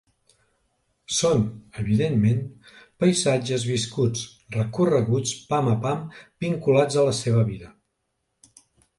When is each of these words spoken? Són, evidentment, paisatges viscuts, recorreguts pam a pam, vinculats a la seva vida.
Són, 1.15 1.41
evidentment, 1.81 2.39
paisatges 3.03 3.65
viscuts, 3.71 4.23
recorreguts 4.55 5.33
pam 5.51 5.69
a 5.73 5.75
pam, 5.83 6.01
vinculats 6.47 6.97
a 7.03 7.05
la 7.09 7.13
seva 7.19 7.45
vida. 7.51 7.71